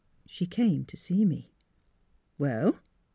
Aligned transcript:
"She 0.25 0.47
came 0.47 0.83
to 0.85 0.97
see 0.97 1.25
me." 1.25 1.51
''Well?" 2.39 2.79